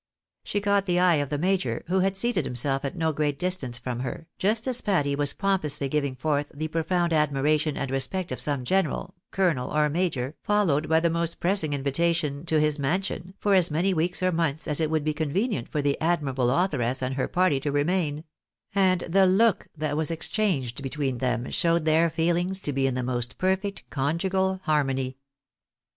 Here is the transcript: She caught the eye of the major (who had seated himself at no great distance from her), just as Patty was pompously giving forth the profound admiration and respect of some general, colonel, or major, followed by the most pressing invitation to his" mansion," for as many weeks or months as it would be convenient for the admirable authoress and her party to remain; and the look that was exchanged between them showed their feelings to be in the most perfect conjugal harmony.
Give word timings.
She 0.43 0.59
caught 0.61 0.87
the 0.87 0.99
eye 0.99 1.17
of 1.17 1.29
the 1.29 1.37
major 1.37 1.83
(who 1.85 1.99
had 1.99 2.17
seated 2.17 2.43
himself 2.43 2.83
at 2.83 2.95
no 2.97 3.13
great 3.13 3.37
distance 3.37 3.77
from 3.77 3.99
her), 3.99 4.25
just 4.39 4.65
as 4.65 4.81
Patty 4.81 5.15
was 5.15 5.33
pompously 5.33 5.87
giving 5.89 6.15
forth 6.15 6.51
the 6.55 6.69
profound 6.69 7.13
admiration 7.13 7.77
and 7.77 7.91
respect 7.91 8.31
of 8.31 8.39
some 8.39 8.63
general, 8.65 9.13
colonel, 9.29 9.69
or 9.69 9.89
major, 9.91 10.33
followed 10.41 10.89
by 10.89 11.01
the 11.01 11.11
most 11.11 11.39
pressing 11.39 11.71
invitation 11.73 12.45
to 12.47 12.59
his" 12.59 12.79
mansion," 12.79 13.35
for 13.37 13.53
as 13.53 13.69
many 13.69 13.93
weeks 13.93 14.23
or 14.23 14.31
months 14.31 14.67
as 14.67 14.79
it 14.79 14.89
would 14.89 15.03
be 15.03 15.13
convenient 15.13 15.69
for 15.69 15.83
the 15.83 16.01
admirable 16.01 16.49
authoress 16.49 17.03
and 17.03 17.13
her 17.13 17.27
party 17.27 17.59
to 17.59 17.71
remain; 17.71 18.23
and 18.73 19.01
the 19.01 19.27
look 19.27 19.67
that 19.77 19.95
was 19.95 20.09
exchanged 20.09 20.81
between 20.81 21.19
them 21.19 21.47
showed 21.51 21.85
their 21.85 22.09
feelings 22.09 22.59
to 22.59 22.73
be 22.73 22.87
in 22.87 22.95
the 22.95 23.03
most 23.03 23.37
perfect 23.37 23.87
conjugal 23.91 24.59
harmony. 24.63 25.19